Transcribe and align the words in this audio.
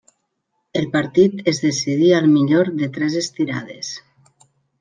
El 0.79 0.87
partit 0.95 1.43
es 1.51 1.59
decidí 1.65 2.09
al 2.21 2.27
millor 2.39 2.73
de 2.81 2.89
tres 2.97 3.19
estirades. 3.23 3.93